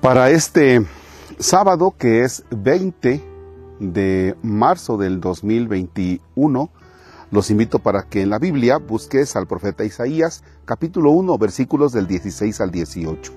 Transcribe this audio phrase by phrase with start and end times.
[0.00, 0.86] Para este
[1.40, 3.20] sábado, que es 20
[3.80, 6.70] de marzo del 2021,
[7.32, 12.06] los invito para que en la Biblia busques al profeta Isaías, capítulo 1, versículos del
[12.06, 13.32] 16 al 18.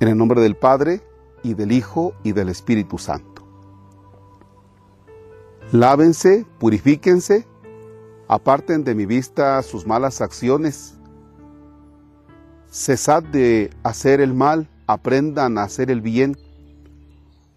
[0.00, 1.00] En el nombre del Padre,
[1.44, 3.46] y del Hijo, y del Espíritu Santo.
[5.70, 7.46] Lávense, purifíquense,
[8.26, 10.98] aparten de mi vista sus malas acciones.
[12.68, 16.36] Cesad de hacer el mal, aprendan a hacer el bien.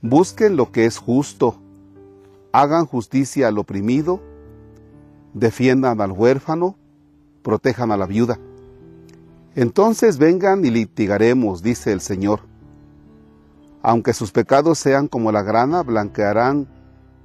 [0.01, 1.55] Busquen lo que es justo,
[2.51, 4.21] hagan justicia al oprimido,
[5.33, 6.75] defiendan al huérfano,
[7.41, 8.37] protejan a la viuda.
[9.55, 12.41] Entonces vengan y litigaremos, dice el Señor.
[13.81, 16.67] Aunque sus pecados sean como la grana, blanquearán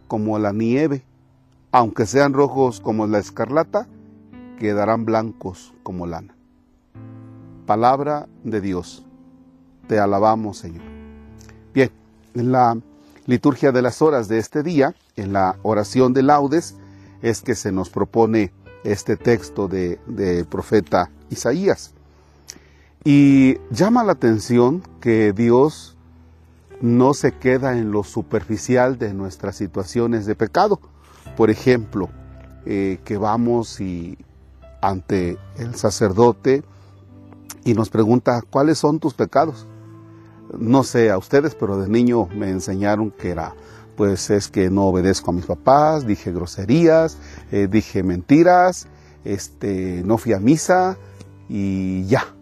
[0.06, 1.04] como la nieve.
[1.72, 3.88] Aunque sean rojos como la escarlata,
[4.58, 6.34] quedarán blancos como lana.
[7.66, 9.05] Palabra de Dios.
[9.88, 10.84] Te alabamos, Señor.
[11.72, 11.90] Bien,
[12.34, 12.76] en la
[13.26, 16.76] liturgia de las horas de este día, en la oración de laudes,
[17.22, 18.52] es que se nos propone
[18.84, 21.92] este texto de, de profeta Isaías.
[23.04, 25.96] Y llama la atención que Dios
[26.80, 30.80] no se queda en lo superficial de nuestras situaciones de pecado.
[31.36, 32.08] Por ejemplo,
[32.64, 34.18] eh, que vamos y
[34.80, 36.62] ante el sacerdote
[37.64, 39.66] y nos pregunta, ¿cuáles son tus pecados?
[40.58, 43.54] No sé a ustedes, pero de niño me enseñaron que era,
[43.96, 47.18] pues es que no obedezco a mis papás, dije groserías,
[47.50, 48.86] eh, dije mentiras,
[49.24, 50.96] este, no fui a misa
[51.48, 52.34] y ya.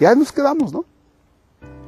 [0.00, 0.84] Ya nos quedamos, ¿no?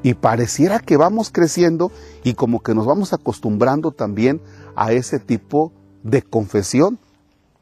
[0.02, 1.92] Y pareciera que vamos creciendo
[2.24, 4.40] y como que nos vamos acostumbrando también
[4.74, 6.98] a ese tipo de confesión,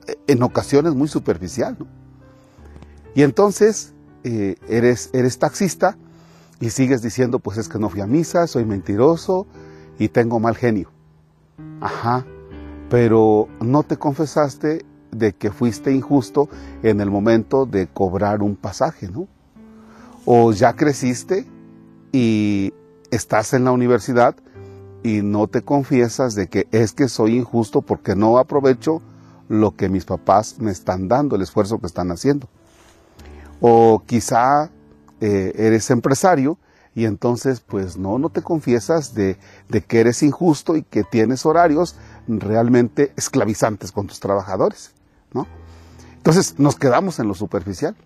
[0.06, 1.76] eh, en ocasiones muy superficial.
[3.14, 3.92] Y entonces
[4.24, 5.96] eh, eres, eres taxista
[6.60, 9.46] y sigues diciendo, pues es que no fui a misa, soy mentiroso
[9.98, 10.90] y tengo mal genio.
[11.80, 12.24] Ajá,
[12.90, 16.48] pero no te confesaste de que fuiste injusto
[16.82, 19.28] en el momento de cobrar un pasaje, ¿no?
[20.24, 21.46] O ya creciste
[22.12, 22.72] y
[23.10, 24.36] estás en la universidad
[25.02, 29.00] y no te confiesas de que es que soy injusto porque no aprovecho
[29.48, 32.48] lo que mis papás me están dando, el esfuerzo que están haciendo.
[33.60, 34.70] O quizá
[35.20, 36.58] eh, eres empresario
[36.94, 39.36] y entonces pues no, no te confiesas de,
[39.68, 41.96] de que eres injusto y que tienes horarios
[42.26, 44.92] realmente esclavizantes con tus trabajadores,
[45.32, 45.46] ¿no?
[46.16, 47.96] Entonces nos quedamos en lo superficial.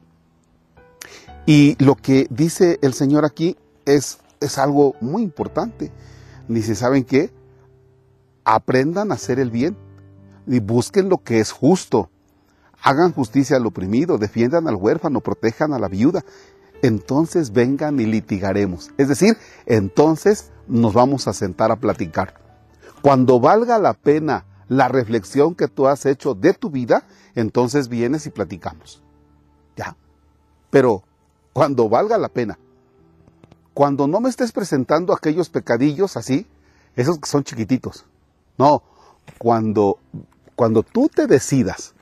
[1.47, 5.91] Y lo que dice el Señor aquí es, es algo muy importante.
[6.49, 7.33] Dice, ¿saben qué?
[8.45, 9.77] Aprendan a hacer el bien
[10.47, 12.11] y busquen lo que es justo.
[12.81, 16.25] Hagan justicia al oprimido, defiendan al huérfano, protejan a la viuda.
[16.83, 18.91] Entonces vengan y litigaremos.
[18.99, 22.35] Es decir, entonces nos vamos a sentar a platicar.
[23.01, 27.05] Cuando valga la pena la reflexión que tú has hecho de tu vida,
[27.35, 29.03] entonces vienes y platicamos.
[29.77, 29.97] Ya.
[30.71, 31.03] Pero
[31.53, 32.59] cuando valga la pena,
[33.75, 36.47] cuando no me estés presentando aquellos pecadillos así,
[36.97, 38.05] esos que son chiquititos.
[38.59, 38.83] No,
[39.39, 39.99] cuando,
[40.57, 41.95] cuando tú te decidas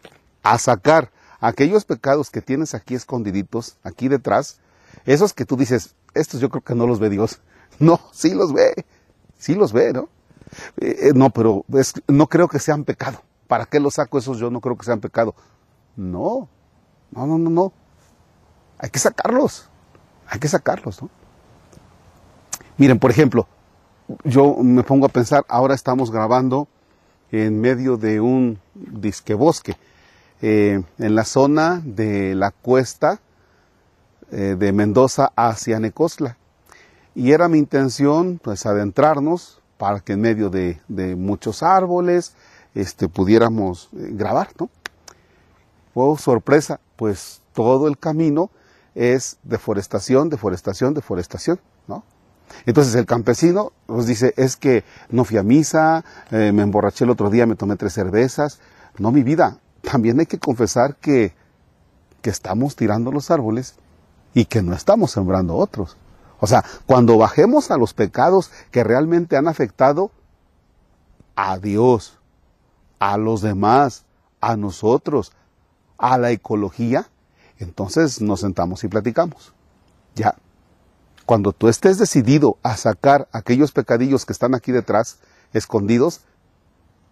[0.43, 1.11] a sacar
[1.41, 4.61] aquellos pecados que tienes aquí escondiditos, aquí detrás,
[5.05, 7.41] esos que tú dices, estos yo creo que no los ve Dios.
[7.79, 8.85] No, sí los ve,
[9.39, 10.11] sí los ve, ¿no?
[10.81, 11.65] Eh, eh, no, pero
[12.09, 13.23] no creo que sean pecado.
[13.47, 14.39] ¿Para qué los saco esos?
[14.39, 15.35] Yo no creo que sean pecado.
[15.97, 16.47] No,
[17.11, 17.73] no, no, no, no.
[18.79, 19.69] Hay que sacarlos,
[20.27, 21.09] hay que sacarlos, ¿no?
[22.77, 23.47] Miren, por ejemplo,
[24.25, 26.69] yo me pongo a pensar, ahora estamos grabando
[27.31, 29.77] en medio de un disque bosque,
[30.43, 33.21] eh, en la zona de la cuesta
[34.33, 36.37] eh, de Mendoza hacia Necosla.
[37.15, 40.79] Y era mi intención, pues, adentrarnos para que en medio de,
[41.17, 42.35] muchos árboles
[42.75, 44.69] este, pudiéramos eh, grabar, ¿no?
[45.95, 48.51] Oh, sorpresa, pues todo el camino
[48.95, 52.05] es deforestación, deforestación, deforestación, ¿no?
[52.67, 57.11] Entonces el campesino nos dice, es que no fui a misa, eh, me emborraché el
[57.11, 58.61] otro día, me tomé tres cervezas.
[58.99, 61.33] No, mi vida, también hay que confesar que,
[62.23, 63.77] que estamos tirando los árboles
[64.35, 65.97] y que no estamos sembrando otros.
[66.41, 70.11] O sea, cuando bajemos a los pecados que realmente han afectado
[71.37, 72.19] a Dios,
[72.99, 74.05] a los demás,
[74.41, 75.33] a nosotros,
[75.99, 77.09] a la ecología,
[77.59, 79.53] entonces nos sentamos y platicamos.
[80.15, 80.35] Ya,
[81.27, 85.19] cuando tú estés decidido a sacar aquellos pecadillos que están aquí detrás,
[85.53, 86.23] escondidos,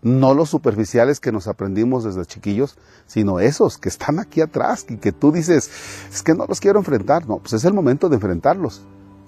[0.02, 4.96] no los superficiales que nos aprendimos desde chiquillos, sino esos que están aquí atrás y
[4.96, 5.70] que tú dices,
[6.12, 7.26] es que no los quiero enfrentar.
[7.26, 8.82] No, pues es el momento de enfrentarlos.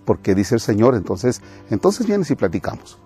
[0.04, 1.40] porque dice el Señor, entonces,
[1.70, 2.98] entonces vienes y platicamos.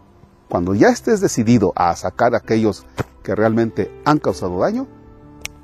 [0.49, 2.87] Cuando ya estés decidido a sacar a aquellos
[3.23, 4.87] que realmente han causado daño,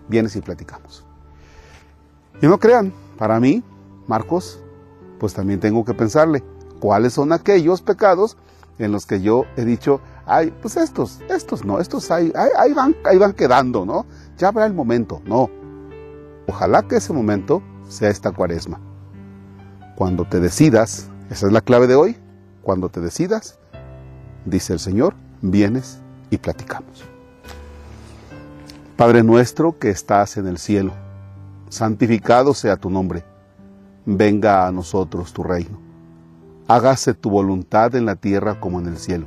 [0.09, 1.05] vienes y platicamos.
[2.43, 3.63] Y no crean, para mí,
[4.07, 4.61] Marcos,
[5.19, 6.43] pues también tengo que pensarle
[6.79, 8.37] cuáles son aquellos pecados
[8.79, 12.97] en los que yo he dicho, ay, pues estos, estos no, estos ahí, ahí, van,
[13.05, 14.07] ahí van quedando, ¿no?
[14.39, 15.51] Ya habrá el momento, no.
[16.47, 18.81] Ojalá que ese momento sea esta cuaresma.
[19.97, 22.17] Cuando te decidas, esa es la clave de hoy,
[22.63, 23.59] cuando te decidas,
[24.45, 26.01] dice el Señor, vienes
[26.31, 27.05] y platicamos.
[28.97, 30.93] Padre nuestro que estás en el cielo,
[31.69, 33.25] santificado sea tu nombre,
[34.05, 35.81] venga a nosotros tu reino,
[36.69, 39.27] hágase tu voluntad en la tierra como en el cielo.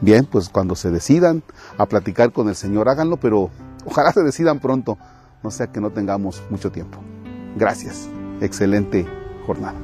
[0.00, 1.42] Bien, pues cuando se decidan
[1.76, 3.50] a platicar con el Señor, háganlo, pero
[3.84, 4.98] ojalá se decidan pronto,
[5.42, 6.98] no sea que no tengamos mucho tiempo.
[7.56, 8.08] Gracias.
[8.40, 9.06] Excelente
[9.46, 9.78] jornada.